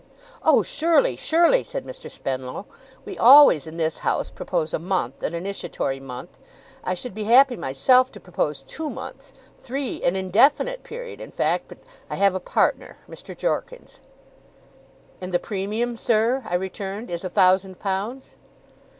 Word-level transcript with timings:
'Oh 0.41 0.63
surely! 0.63 1.15
surely!' 1.15 1.61
said 1.61 1.85
Mr. 1.85 2.09
Spenlow. 2.09 2.65
'We 3.05 3.19
always, 3.19 3.67
in 3.67 3.77
this 3.77 3.99
house, 3.99 4.31
propose 4.31 4.73
a 4.73 4.79
month 4.79 5.21
an 5.21 5.35
initiatory 5.35 5.99
month. 5.99 6.39
I 6.83 6.95
should 6.95 7.13
be 7.13 7.25
happy, 7.25 7.55
myself, 7.55 8.11
to 8.13 8.19
propose 8.19 8.63
two 8.63 8.89
months 8.89 9.31
three 9.59 10.01
an 10.01 10.15
indefinite 10.15 10.81
period, 10.81 11.21
in 11.21 11.29
fact 11.29 11.65
but 11.67 11.77
I 12.09 12.15
have 12.15 12.33
a 12.33 12.39
partner. 12.39 12.97
Mr. 13.07 13.37
Jorkins.' 13.37 14.01
'And 15.21 15.31
the 15.31 15.37
premium, 15.37 15.95
sir,' 15.95 16.43
I 16.49 16.55
returned, 16.55 17.11
'is 17.11 17.23
a 17.23 17.29
thousand 17.29 17.77
pounds? 17.77 18.31